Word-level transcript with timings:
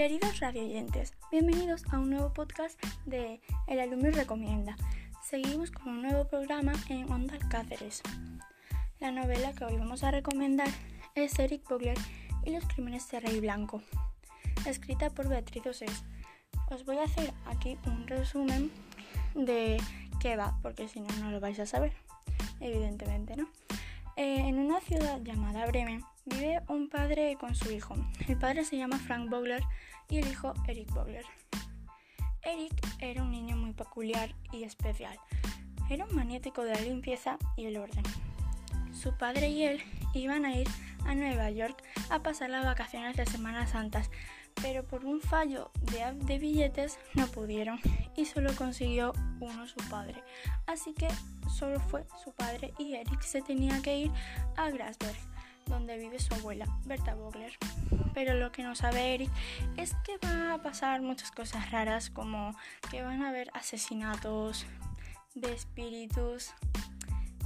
Queridos 0.00 0.40
radioyentes, 0.40 1.12
bienvenidos 1.30 1.84
a 1.90 1.98
un 1.98 2.08
nuevo 2.08 2.32
podcast 2.32 2.82
de 3.04 3.38
El 3.66 3.80
Alumno 3.80 4.10
Recomienda. 4.10 4.74
Seguimos 5.22 5.70
con 5.70 5.88
un 5.88 6.00
nuevo 6.00 6.26
programa 6.26 6.72
en 6.88 7.12
Onda 7.12 7.38
Cáceres. 7.50 8.00
La 8.98 9.10
novela 9.10 9.52
que 9.52 9.66
hoy 9.66 9.76
vamos 9.76 10.02
a 10.02 10.10
recomendar 10.10 10.68
es 11.14 11.38
Eric 11.38 11.68
Bogler 11.68 11.98
y 12.46 12.50
los 12.52 12.64
crímenes 12.64 13.10
de 13.10 13.20
Rey 13.20 13.40
Blanco, 13.40 13.82
escrita 14.64 15.10
por 15.10 15.28
Beatriz 15.28 15.66
Osés. 15.66 16.02
Os 16.70 16.86
voy 16.86 16.96
a 16.96 17.04
hacer 17.04 17.34
aquí 17.44 17.76
un 17.84 18.06
resumen 18.06 18.70
de 19.34 19.76
qué 20.18 20.34
va, 20.34 20.58
porque 20.62 20.88
si 20.88 21.00
no, 21.00 21.14
no 21.20 21.30
lo 21.30 21.40
vais 21.40 21.60
a 21.60 21.66
saber, 21.66 21.92
evidentemente, 22.60 23.36
¿no? 23.36 23.50
Eh, 24.16 24.48
en 24.48 24.60
una 24.60 24.80
ciudad 24.80 25.20
llamada 25.20 25.66
Bremen 25.66 26.02
vive 26.24 26.60
un 26.68 26.88
padre 26.88 27.36
con 27.38 27.54
su 27.54 27.70
hijo. 27.70 27.94
El 28.28 28.38
padre 28.38 28.64
se 28.64 28.76
llama 28.76 28.98
Frank 28.98 29.30
Bogler 29.30 29.62
y 30.08 30.18
el 30.18 30.28
hijo 30.28 30.54
Eric 30.68 30.92
Bogler. 30.92 31.24
Eric 32.42 32.72
era 33.00 33.22
un 33.22 33.30
niño 33.30 33.56
muy 33.56 33.72
peculiar 33.72 34.34
y 34.52 34.64
especial. 34.64 35.18
Era 35.88 36.04
un 36.04 36.14
maniático 36.14 36.64
de 36.64 36.74
la 36.74 36.80
limpieza 36.80 37.38
y 37.56 37.66
el 37.66 37.76
orden. 37.76 38.04
Su 38.92 39.16
padre 39.16 39.48
y 39.48 39.64
él 39.64 39.82
iban 40.14 40.44
a 40.44 40.54
ir 40.54 40.68
a 41.06 41.14
Nueva 41.14 41.50
York 41.50 41.82
a 42.10 42.22
pasar 42.22 42.50
las 42.50 42.64
vacaciones 42.64 43.16
de 43.16 43.26
Semanas 43.26 43.70
Santas, 43.70 44.10
pero 44.62 44.84
por 44.84 45.04
un 45.04 45.20
fallo 45.20 45.70
de, 45.80 46.12
de 46.26 46.38
billetes 46.38 46.98
no 47.14 47.26
pudieron 47.28 47.80
y 48.16 48.26
solo 48.26 48.54
consiguió 48.56 49.12
uno 49.40 49.66
su 49.66 49.76
padre. 49.88 50.22
Así 50.66 50.92
que 50.92 51.08
solo 51.48 51.80
fue 51.80 52.04
su 52.22 52.32
padre 52.32 52.72
y 52.78 52.94
Eric 52.94 53.22
se 53.22 53.42
tenía 53.42 53.80
que 53.82 53.98
ir 53.98 54.12
a 54.56 54.70
Grasberg, 54.70 55.16
donde 55.70 55.96
vive 55.96 56.18
su 56.18 56.34
abuela, 56.34 56.66
Berta 56.84 57.14
Bogler. 57.14 57.56
Pero 58.12 58.34
lo 58.34 58.52
que 58.52 58.62
no 58.62 58.74
sabe 58.74 59.14
Eric 59.14 59.30
es 59.76 59.94
que 60.04 60.18
va 60.18 60.54
a 60.54 60.62
pasar 60.62 61.00
muchas 61.00 61.30
cosas 61.30 61.70
raras, 61.70 62.10
como 62.10 62.54
que 62.90 63.02
van 63.02 63.22
a 63.22 63.30
haber 63.30 63.50
asesinatos 63.54 64.66
de 65.34 65.52
espíritus 65.54 66.52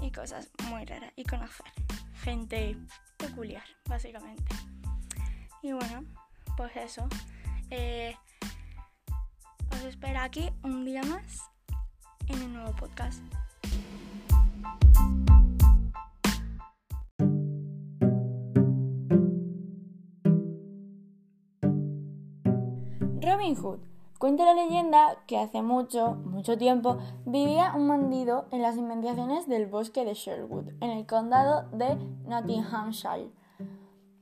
y 0.00 0.10
cosas 0.10 0.50
muy 0.68 0.84
raras 0.84 1.12
y 1.14 1.24
conocer 1.24 1.66
gente 2.22 2.76
peculiar, 3.18 3.64
básicamente. 3.86 4.54
Y 5.62 5.72
bueno, 5.72 6.04
pues 6.56 6.74
eso. 6.76 7.06
Eh, 7.70 8.16
os 9.70 9.82
espero 9.84 10.20
aquí 10.20 10.50
un 10.62 10.84
día 10.84 11.02
más 11.02 11.50
en 12.28 12.42
un 12.42 12.54
nuevo 12.54 12.74
podcast. 12.76 13.22
Robin 23.24 23.56
Hood. 23.56 23.78
Cuenta 24.18 24.44
la 24.44 24.54
leyenda 24.54 25.16
que 25.26 25.38
hace 25.38 25.62
mucho, 25.62 26.14
mucho 26.14 26.58
tiempo, 26.58 26.98
vivía 27.24 27.72
un 27.74 27.88
bandido 27.88 28.46
en 28.50 28.62
las 28.62 28.76
inmediaciones 28.76 29.48
del 29.48 29.66
bosque 29.66 30.04
de 30.04 30.14
Sherwood, 30.14 30.68
en 30.80 30.90
el 30.90 31.06
condado 31.06 31.68
de 31.70 31.96
Nottinghamshire. 32.26 33.30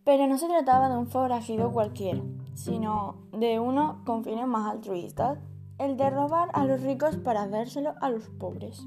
Pero 0.05 0.27
no 0.27 0.39
se 0.39 0.49
trataba 0.49 0.89
de 0.89 0.97
un 0.97 1.09
forajido 1.09 1.73
cualquiera, 1.73 2.23
sino 2.55 3.17
de 3.33 3.61
uno 3.61 4.03
con 4.05 4.25
fines 4.25 4.47
más 4.47 4.71
altruistas, 4.71 5.39
el 5.79 5.97
de 5.97 6.11
robar 6.11 6.51
a 6.53 6.65
los 6.65 6.83
ricos 6.83 7.17
para 7.17 7.49
dárselo 7.49 7.95
a 8.01 8.09
los 8.09 8.29
pobres. 8.29 8.87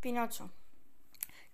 Pinocho. 0.00 0.50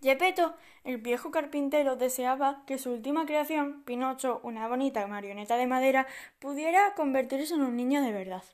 Gepetto, 0.07 0.55
el 0.85 0.99
viejo 0.99 1.33
carpintero, 1.33 1.97
deseaba 1.97 2.62
que 2.65 2.79
su 2.79 2.93
última 2.93 3.27
creación, 3.27 3.83
Pinocho, 3.83 4.39
una 4.45 4.69
bonita 4.69 5.05
marioneta 5.09 5.56
de 5.56 5.67
madera, 5.67 6.06
pudiera 6.39 6.94
convertirse 6.94 7.55
en 7.55 7.62
un 7.62 7.75
niño 7.75 8.00
de 8.00 8.12
verdad. 8.12 8.44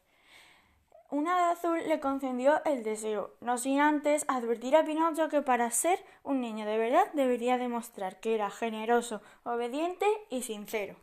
Una 1.11 1.37
hada 1.37 1.51
azul 1.51 1.79
le 1.87 2.01
concedió 2.01 2.65
el 2.65 2.83
deseo, 2.83 3.35
no 3.43 3.59
sin 3.59 3.81
antes 3.81 4.25
advertir 4.29 4.75
a 4.77 4.87
Pinocho 4.87 5.29
que 5.29 5.43
para 5.43 5.71
ser 5.71 6.03
un 6.23 6.41
niño 6.41 6.65
de 6.65 6.79
verdad 6.79 7.13
debería 7.13 7.59
demostrar 7.59 8.19
que 8.19 8.35
era 8.35 8.49
generoso, 8.49 9.21
obediente 9.45 10.07
y 10.31 10.41
sincero. 10.41 10.97